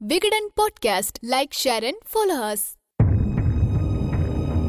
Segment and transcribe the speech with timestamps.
[0.00, 1.30] Vikatan podcast.
[1.30, 2.54] Like share and follow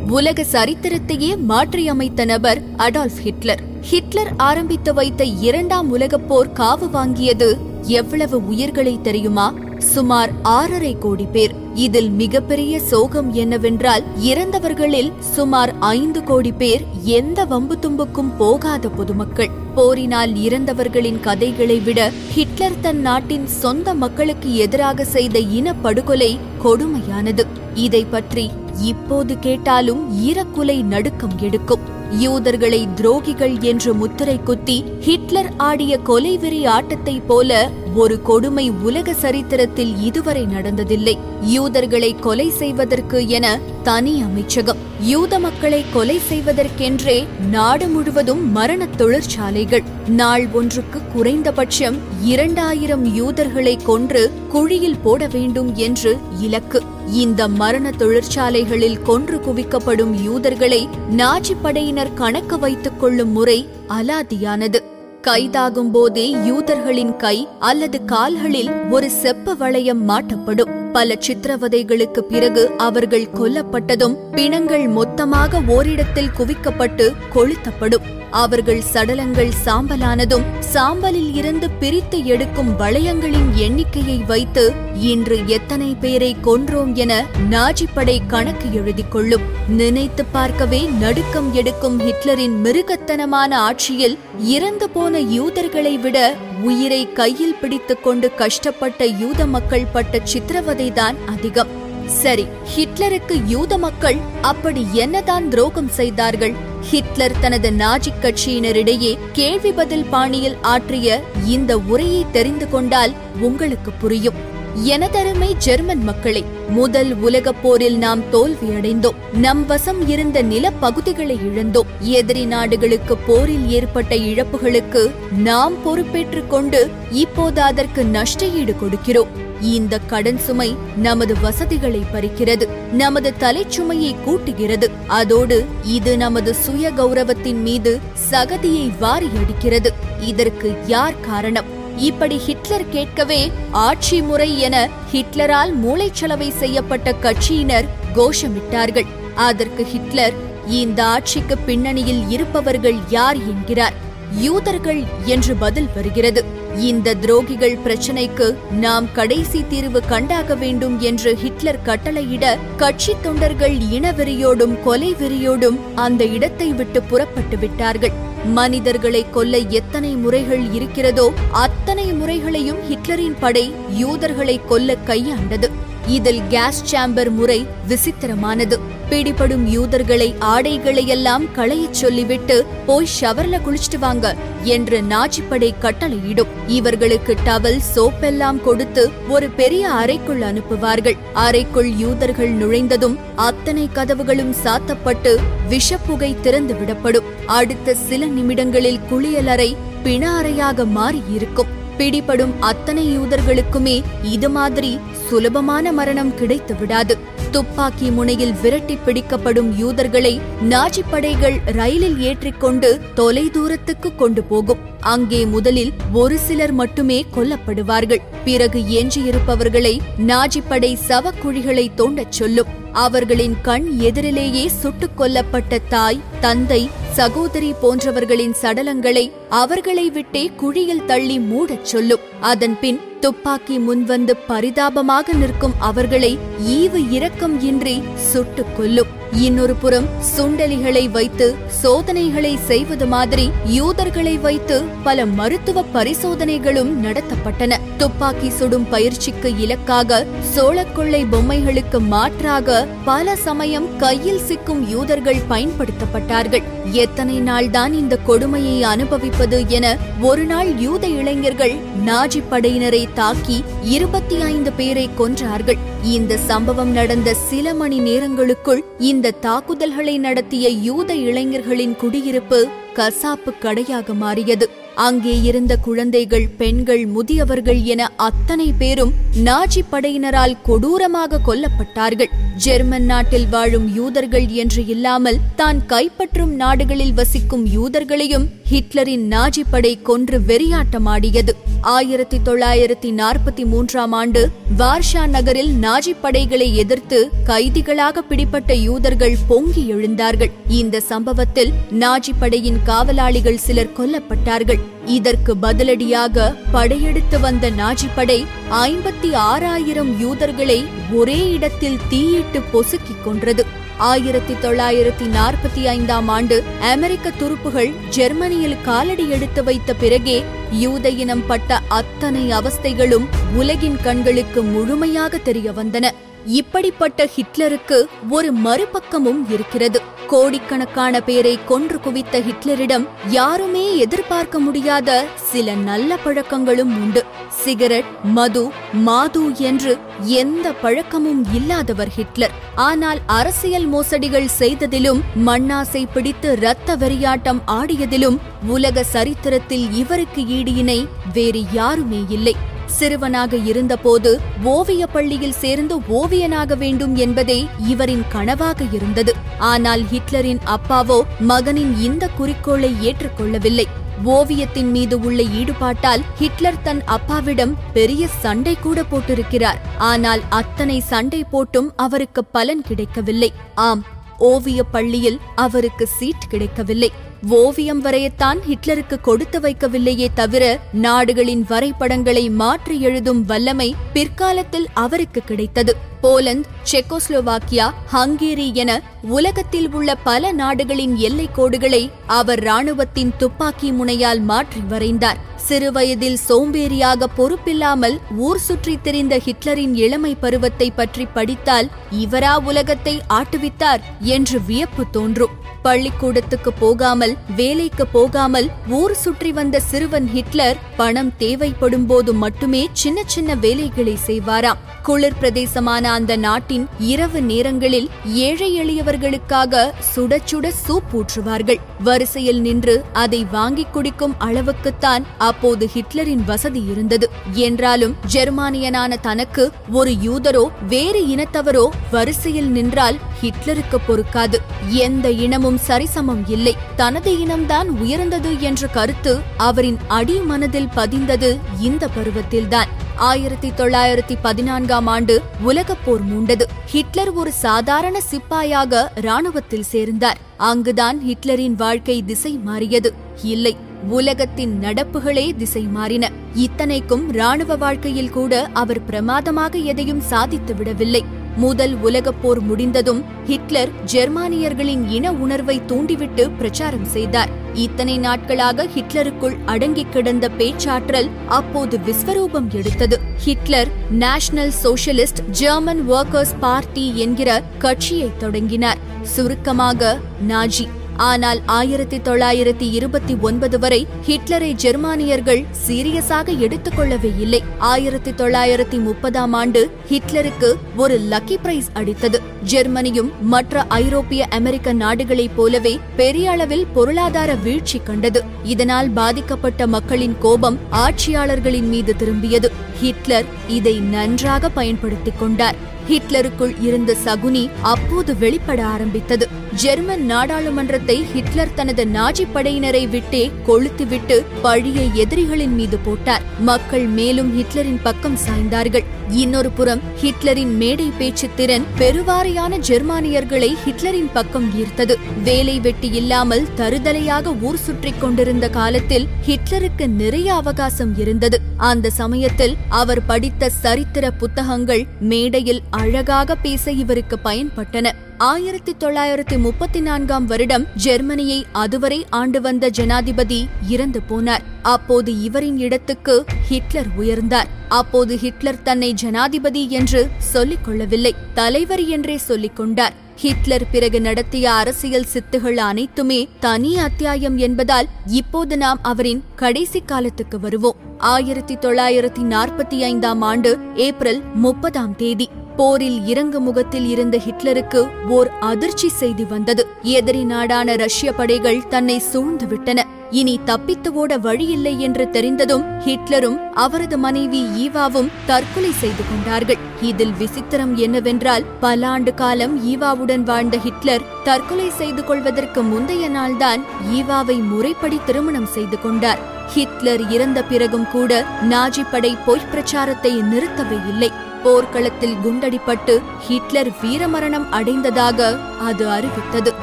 [0.09, 3.63] உலக சரித்திரத்தையே மாற்றியமைத்த நபர் அடால்ஃப் ஹிட்லர்.
[3.81, 9.54] ஹிட்லர் ஆரம்பித்து வைத்த இரண்டாம் உலகப் போர் காவு வாங்கியது எவ்வளவு உயிர்களை தெரியுமா?
[9.79, 11.54] சுமார் ஆறரை கோடி பேர்.
[11.73, 19.50] இதில் மிகப்பெரிய சோகம் என்னவென்றால் இறந்தவர்களில் சுமார் ஐந்து கோடி பேர் எந்த வம்பு தும்புக்கும் போகாத பொதுமக்கள்.
[19.75, 27.46] போரினால் இறந்தவர்களின் கதைகளை விட ஹிட்லர் தன் நாட்டின் சொந்த மக்களுக்கு எதிராக செய்த இனப்படுகொலை கொடுமையானது.
[27.73, 28.50] இதை பற்றி
[28.82, 31.97] இப்போது கேட்டாலும் ஈரக்குலை நடுக்கம் எடுக்கும்.
[32.20, 40.44] யூதர்களை துரோகிகள் என்று முத்திரை குத்தி ஹிட்லர் ஆடிய கொலைவெறி ஆட்டத்தைப் போல ஒரு கொடுமை உலக சரித்திரத்தில் இதுவரை
[40.44, 41.18] நடந்ததில்லை.
[41.44, 44.78] யூதர்களை கொலை செய்வதற்கு என தனி அமைச்சகம்.
[45.02, 49.84] யூத மக்களை கொலை செய்வதற்கென்றே நாடு முழுவதும் மரண தொழிற்சாலைகள்.
[50.08, 56.82] நாள் ஒன்றுக்கு குறைந்தபட்சம் இரண்டாயிரம் யூதர்களை கொன்று குழியில் போட வேண்டும் என்று இலக்கு.
[57.12, 64.98] இந்த மரண தொழிற்சாலைகளில் கொன்று குவிக்கப்படும் யூதர்களை நாஜி படையினர் கணக்கு வைத்துக் கொள்ளும் முறை அலாதியானது.
[65.22, 70.78] கைதாகும் போதே யூதர்களின் கை அல்லது கால்களில் ஒரு செப்ப வளையம் மாட்டப்படும்.
[70.92, 78.08] பல சித்திரவதைகளுக்கு பிறகு அவர்கள் கொல்லப்பட்டதும் பிணங்கள் மொத்தமாக ஓரிடத்தில் குவிக்கப்பட்டு கொளுத்தப்படும்.
[78.31, 84.66] அவர்கள் சடலங்கள் சாம்பலானதும் சாம்பலில் இருந்து பிரித்து எடுக்கும் வளையங்களின் எண்ணிக்கையை வைத்து
[85.09, 87.14] இன்று எத்தனை பேரை கொன்றோம் என
[87.50, 89.46] நாஜிப்படை கணக்கு எழுதிக் கொள்ளும்.
[89.68, 94.18] நினைத்து பார்க்கவே நடுக்கம் எடுக்கும் ஹிட்லரின் மிருகத்தனமான ஆட்சியில்
[94.56, 96.18] இறந்து போன யூதர்களை விட
[96.64, 101.67] உயிரை கையில் பிடித்துக் கொண்டு கஷ்டப்பட்ட யூத மக்கள் பட்ட சித்திரவதை சித்திரவதைதான் அதிகம்.
[102.05, 106.53] சரி ஹிட்லருக்கு யூத மக்கள் அப்படி என்னதான் துரோகம் செய்தார்கள்?
[106.81, 114.57] ஹிட்லர் தனது நாஜிக் கட்சியினரிடையே கேள்வி பதில் பாணியில் ஆற்றிய இந்த உரையை தெரிந்து கொண்டால் உங்களுக்கு புரியும்.
[114.85, 119.16] எனதருமை ஜெர்மன் மக்களே முதல் உலகப் போரில் நாம் தோல்வியடைந்தோம்.
[119.33, 121.85] நம் வசம் இருந்த நிலப்பகுதிகளை இழந்தோம்.
[121.99, 129.28] எதிரி நாடுகளுக்கு போரில் ஏற்பட்ட இழப்புகளுக்கு நாம் பொறுப்பேற்றுக் கொண்டு இப்போது அதற்கு நஷ்டஈடு கொடுக்கிறோம்.
[129.62, 134.89] இந்த கடன் சுமை நமது வசதிகளை பறிக்கிறது நமது தலைச்சுமையை கூட்டுகிறது.
[135.07, 138.00] அதோடு இது நமது சுய கௌரவத்தின் மீது
[138.31, 139.94] சகதியை வாரி அடிக்கிறது.
[140.19, 141.78] இதற்கு யார் காரணம்?
[142.00, 149.06] இப்படி ஹிட்லர் கேட்கவே ஆட்சி முறை என ஹிட்லரால் மூளைச்சலவை செய்யப்பட்ட கட்சியினர் கோஷமிட்டார்கள்.
[149.36, 150.34] அதற்கு ஹிட்லர்
[150.68, 153.94] இந்த ஆட்சிக்கு பின்னணியில் இருப்பவர்கள் யார் என்கிறார்?
[154.42, 156.46] யூதர்கள் என்று பதில் வருகிறது.
[156.78, 165.14] இந்த துரோகிகள் பிரச்சனைக்கு நாம் கடைசி தீர்வு கண்டாக வேண்டும் என்று ஹிட்லர் கட்டளையிட கட்சி தொண்டர்கள் இனவெறியோடும் கொலை
[165.14, 168.12] வெறியோடும் அந்த இடத்தை விட்டு புறப்பட்டு விட்டார்கள்.
[168.45, 175.69] மனிதர்களை கொல்ல எத்தனை முறைகள் இருக்கிறதோ அத்தனை முறைகளையும் ஹிட்லரின் படை யூதர்களை கொல்ல கையாண்டது.
[176.07, 178.79] இதில் கேஸ் சாம்பர் முறை விசித்திரமானது.
[179.09, 186.52] பிடிபடும் யூதர்களை ஆடைகளையெல்லாம் களையச் சொல்லிவிட்டு போய் ஷவர்ல குளிச்சிட்டு வாங்க என்று நாச்சிப்படை கட்டளையிடும்.
[186.68, 191.18] இவர்களுக்கு டவல் சோப்பெல்லாம் கொடுத்து ஒரு பெரிய அறைக்குள் அனுப்புவார்கள்.
[191.34, 195.34] அறைக்குள் யூதர்கள் நுழைந்ததும் அத்தனை கதவுகளும் சாத்தப்பட்டு
[195.69, 197.30] விஷப்புகை திறந்து விடப்படும்.
[197.46, 201.74] அடுத்த சில நிமிடங்களில் குளியலறை பிண அறையாக மாறியிருக்கும்.
[201.98, 205.00] பிடிபடும் அத்தனை யூதர்களுக்குமே இது மாதிரி
[205.30, 207.18] சுலபமான மரணம் கிடைத்து விடாது.
[207.50, 214.78] துப்பாக்கி முனையில் விரட்டி பிடிக்கப்படும் யூதர்களை நாஜி படைகள் ரயிலில் ஏற்றிக்கொண்டு தொலை தூரத்துக்கு கொண்டு போகும்.
[215.00, 218.22] அங்கே முதலில் ஒரு சிலர் மட்டுமே கொல்லப்படுவார்கள்.
[218.44, 222.78] பிறகு எஞ்சியிருப்பவர்களை நாஜிப்படை சவக்குழிகளை தோண்டச் சொல்லும்.
[222.92, 231.86] அவர்களின் கண் எதிரிலேயே சுட்டுக் கொல்லப்பட்ட தாய் தந்தை சகோதரி போன்றவர்களின் சடலங்களை அவர்களை விட்டே குழியில் தள்ளி மூடச்
[231.86, 232.20] சொல்லும்.
[232.40, 236.38] அதன்பின் துப்பாக்கி முன்வந்து பரிதாபமாக நிற்கும் அவர்களை
[236.68, 239.18] ஈவு இரக்கம் இன்றி சுட்டுக் கொல்லும்.
[239.31, 240.06] இன்னொரு புறம்
[240.38, 247.75] சுண்டலிகளை வைத்து சோதனைகளை செய்வது மாதிரி யூதர்களை வைத்து பல மருத்துவ பரிசோதனைகளும் நடத்தப்பட்டன.
[247.97, 250.25] துப்பாக்கி சுடும் பயிற்சிக்கு இலக்காக
[250.56, 256.63] சோளக்கொள்ளை பொம்மைகளுக்கு மாற்றாக பல சமயம் கையில் சிக்கும் யூதர்கள் பயன்படுத்தப்பட்டார்கள்.
[256.92, 261.75] எத்தனை நாள்தான் இந்த கொடுமையை அனுபவிப்பது என ஒருநாள் யூத இளைஞர்கள்
[262.06, 265.77] நாஜி படையினரை தாக்கி இருபத்தி ஐந்து பேரை கொன்றார்கள்.
[266.03, 274.69] இந்த சம்பவம் நடந்த சில மணி நேரங்களுக்குள் இந்த தாக்குதல்களை நடத்திய யூத இளைஞர்களின் குடியிருப்பு கசாப்பு கடையாக மாறியது.
[274.95, 279.13] அங்கே இருந்த குழந்தைகள் பெண்கள் முதியவர்கள் என அத்தனை பேரும்
[279.44, 282.31] நாஜி படையினரால் கொடூரமாக கொல்லப்பட்டார்கள்.
[282.56, 290.39] ஜெர்மன் நாட்டில் வாழும் யூதர்கள் என்று இல்லாமல் தான் கைப்பற்றும் நாடுகளில் வசிக்கும் யூதர்களையும் ஹிட்லரின் நாஜி படை கொன்று
[290.39, 291.69] வெறியாட்டமாடியது.
[291.81, 300.52] ஆயிரத்தி தொள்ளாயிரத்தி நாற்பத்தி மூன்றாம் ஆண்டு வார்ஷா நகரில் நாஜி படைகளை எதிர்த்து கைதிகளாக பிடிப்பட்ட யூதர்கள் பொங்கி எழுந்தார்கள்.
[300.68, 304.80] இந்த சம்பவத்தில் நாஜி படையின் காவலாளிகள் சிலர் கொல்லப்பட்டார்கள்.
[305.06, 313.66] இதற்கு பதிலடியாக படையெடுத்து வந்த நாஜி படை ஐம்பத்தி ஆறாயிரம் யூதர்களை ஒரே இடத்தில் தீயிட்டு பொசுக்கிக் கொன்றது.
[313.98, 321.80] ஆயிரத்தி தொள்ளாயிரத்தி நாற்பத்தி ஐந்தாம் ஆண்டு அமெரிக்க துருப்புகள் ஜெர்மனியில் காலடி எடுத்து வைத்த பிறகே யூத இனம் பட்ட
[321.88, 323.25] அத்தனை அவஸ்தைகளும்
[323.56, 326.12] உலகின் கண்களுக்கு முழுமையாக தெரிய வந்தன
[326.45, 330.01] இப்படிப்பட்ட ஹிட்லருக்கு ஒரு மறுபக்கமும் இருக்கிறது.
[330.27, 337.25] கோடிக்கணக்கான பேரை கொன்று குவித்த ஹிட்லரிடம் யாருமே எதிர்பார்க்க முடியாத சில நல்ல பழக்கங்களும் உண்டு.
[337.50, 342.51] சிகரெட் மது மாது என்று எந்த பழக்கமும் இல்லாதவர் ஹிட்லர்.
[342.75, 351.00] ஆனால் அரசியல் மோசடிகள் செய்ததிலும் மண்ணாசை பிடித்து இரத்த வெறியாட்டம் ஆடியதிலும் உலக சரித்திரத்தில் இவருக்கு ஈடு இணை
[351.38, 352.56] வேறு யாருமே இல்லை.
[352.97, 354.31] சிறுவனாக இருந்தபோது
[354.75, 357.57] ஓவிய பள்ளியில் சேர்ந்து ஓவியனாக வேண்டும் என்பதே
[357.91, 359.33] இவரின் கனவாக இருந்தது.
[359.71, 361.19] ஆனால் ஹிட்லரின் அப்பாவோ
[361.51, 363.88] மகனின் இந்த குறிக்கோளை ஏற்றுக்கொள்ளவில்லை.
[364.35, 369.79] ஓவியத்தின் மீது உள்ள ஈடுபாட்டால் ஹிட்லர் தன் அப்பாவிடம் பெரிய சண்டை கூட போட்டிருக்கிறார்.
[370.11, 373.51] ஆனால் அத்தனை சண்டை போட்டும் அவருக்கு பலன் கிடைக்கவில்லை.
[373.88, 374.03] ஆம்
[374.51, 377.11] ஓவிய பள்ளியில் அவருக்கு சீட் கிடைக்கவில்லை.
[377.47, 385.95] ஓவியம் வரையத்தான் ஹிட்லருக்கு கொடுத்து வைக்கவில்லையே தவிர நாடுகளின் வரைபடங்களை மாற்றி எழுதும் வல்லமை பிற்காலத்தில் அவருக்கு கிடைத்தது.
[386.21, 394.80] போலந்து செக்கோஸ்லோவாக்கியா ஹங்கேரி என உலகத்தில் உள்ள பல நாடுகளின் எல்லைக் கோடுகளை அவர் ராணுவத்தின் துப்பாக்கி முனையால் மாற்றி
[394.89, 395.48] வரைந்தார்.
[395.56, 404.62] சிறுவயதில் சோம்பேறியாக பொறுப்பில்லாமல் ஊர் சுற்றி திரிந்த ஹிட்லரின் இளமை பருவத்தை பற்றி படித்தால் இவரா உலகத்தை ஆட்டுவித்தார் என்று
[404.62, 405.57] வியப்பு தோன்றும்.
[405.81, 413.56] பள்ளிக்கூடத்துக்கு போகாமல் வேலைக்கு போகாமல் ஊர் சுற்றி வந்த சிறுவன் ஹிட்லர் பணம் தேவைப்படும் போது மட்டுமே சின்ன சின்ன
[413.56, 414.77] வேலைகளை செய்வாராம்.
[415.04, 421.79] குளிர் பிரதேசமான அந்த நாட்டின் இரவு நேரங்களில் ஏழை எளியவர்களுக்காக சுட சுட சூப் ஊற்றுவார்கள்.
[422.03, 427.29] வரிசையில் நின்று அதை வாங்கிக் குடிக்கும் அளவுக்குத்தான் அப்போது ஹிட்லரின் வசதி இருந்தது.
[427.51, 434.56] என்றாலும் ஜெர்மானியனான தனக்கு ஒரு யூதரோ வேறு இனத்தவரோ வரிசையில் நின்றால் ஹிட்லருக்கு பொறுக்காது.
[434.88, 436.75] எந்த இனமும் சரிசமம் இல்லை.
[436.95, 442.88] தனது இனம்தான் உயர்ந்தது என்ற கருத்து அவரின் அடி மனதில் பதிந்தது இந்த பருவத்தில்தான்.
[443.19, 446.62] ஆயிரத்தி தொள்ளாயிரத்தி பதினான்காம் ஆண்டு உலகப் போர் மூண்டது.
[446.86, 450.38] ஹிட்லர் ஒரு சாதாரண சிப்பாயாக ராணுவத்தில் சேர்ந்தார்.
[450.57, 453.13] அங்குதான் ஹிட்லரின் வாழ்க்கை திசை மாறியது.
[453.44, 453.77] இல்லை
[454.07, 461.25] உலகத்தின் நடப்புகளே திசை மாறின இத்தனைக்கும் ராணுவ வாழ்க்கையில் கூட அவர் பிரமாதமாக எதையும் சாதித்து விடவில்லை.
[461.57, 467.50] முதல் உலகப் போர் முடிந்ததும் ஹிட்லர் ஜெர்மானியர்களின் இன உணர்வை தூண்டிவிட்டு பிரச்சாரம் செய்தார்.
[467.74, 473.19] இத்தனை நாட்களாக ஹிட்லருக்குள் அடங்கிக் கிடந்த பேச்சாற்றல் அப்போது விஸ்வரூபம் எடுத்தது.
[473.38, 478.98] Hitler national socialist German workers party என்கிற கட்சியை தொடங்கினார்.
[479.22, 480.88] சுருக்கமாக நாஜி.
[481.19, 487.63] ஆனால் ஆயிரத்தி தொள்ளாயிரத்தி இருபத்தி ஒன்பது வரை ஹிட்லரை ஜெர்மானியர்கள் சீரியஸாக எடுத்துக்கொள்ளவே இல்லை.
[487.77, 492.36] ஆயிரத்தி தொள்ளாயிரத்தி முப்பதாம் ஆண்டு ஹிட்லருக்கு ஒரு லக்கி பிரைஸ் அடித்தது.
[492.69, 498.44] ஜெர்மனியும் மற்ற ஐரோப்பிய அமெரிக்க நாடுகளைப் போலவே பெரிய அளவில் பொருளாதார வீழ்ச்சி கண்டது.
[498.63, 502.71] இதனால் பாதிக்கப்பட்ட மக்களின் கோபம் ஆட்சியாளர்களின் மீது திரும்பியது.
[503.01, 505.88] ஹிட்லர் இதை நன்றாக பயன்படுத்திக் கொண்டார்.
[506.10, 509.47] ஹிட்லருக்குள் இருந்த சகுனி அப்போது வெளிப்பட ஆரம்பித்தது.
[509.81, 516.41] ஜெர்மன் நாடாளுமன்றத்தை ஹிட்லர் தனது நாஜி படையினரை விட்டே கொளுத்துவிட்டு பழியை எதிரிகளின் மீது போட்டார்.
[516.59, 519.05] மக்கள் மேலும் ஹிட்லரின் பக்கம் சாய்ந்தார்கள்.
[519.29, 525.15] இன்னொரு புறம் ஹிட்லரின் மேடை பேச்சு திறன் பெருவாரியான ஜெர்மானியர்களை ஹிட்லரின் பக்கம் ஈர்த்தது.
[525.43, 531.62] வேலை வெட்டி இல்லாமல் தருதலையாக ஊர் சுற்றிக் கொண்டிருந்த காலத்தில் ஹிட்லருக்கு நிறைய அவகாசம் இருந்தது.
[531.77, 538.07] அந்த சமயத்தில் அவர் படித்த சரித்திர புத்தகங்கள் மேடையில் அழகாக பேச இவருக்கு பயன்பட்டன.
[538.39, 544.60] ஆயிரத்தி தொள்ளாயிரத்தி முப்பத்தி நான்காம் வருடம் ஜெர்மனியை அதுவரை ஆண்டு வந்த ஜனாதிபதி இறந்து போனார்.
[544.81, 547.65] அப்போது இவரின் இடத்துக்கு ஹிட்லர் உயர்ந்தார்.
[547.89, 553.13] அப்போது ஹிட்லர் தன்னை ஜனாதிபதி என்று சொல்லிக் கொள்ளவில்லை தலைவர் என்றே சொல்லிக் கொண்டார்.
[553.36, 560.96] ஹிட்லர் பிறகு நடத்திய அரசியல் சித்துகள் அனைத்துமே தனி அத்தியாயம் என்பதால் இப்போது நாம் அவரின் கடைசி காலத்துக்கு வருவோம்.
[561.17, 565.50] ஆயிரத்தி தொள்ளாயிரத்தி நாற்பத்தி ஐந்தாம் ஆண்டு ஏப்ரல் முப்பதாம் தேதி.
[565.79, 569.88] போரில் இறங்கு முகத்தில் இருந்த ஹிட்லருக்கு ஓர் அதிர்ச்சி செய்தி வந்தது.
[570.01, 577.17] எதிரி நாடான ரஷ்ய படைகள் தன்னை சூழ்ந்து விட்டன இனி தப்பித்து ஓட வழியில்லை என்று தெரிந்ததும் ஹிட்லரும் அவரது
[577.17, 579.77] மனைவி ஈவாவும் தற்கொலை செய்து கொண்டார்கள்.
[580.01, 586.81] இதில் விசித்திரம் என்னவென்றால் பல ஆண்டு காலம் ஈவாவுடன் வாழ்ந்த ஹிட்லர் தற்கொலை செய்து கொள்வதற்கு முந்தைய நாள்தான்
[587.13, 589.39] ஈவாவை முறைப்படி திருமணம் செய்து கொண்டார்.
[589.67, 594.48] ஹிட்லர் இறந்த பிறகும் கூட நாஜி படை பொய்ப் பிரச்சாரத்தை நிறுத்தவே இல்லை.
[594.63, 599.73] போர்க்களத்தில் குண்டடிப்பட்டு ஹிட்லர் வீரமரணம் அடைந்ததாக அது அறிவித்தது.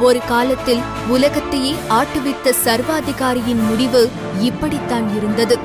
[0.00, 5.58] ஒரு காலத்தில் உலகத்தையே ஆட்டுவித்த சர்வாதிகாரியின் முடிவு இப்படித்தான் இருந்தது.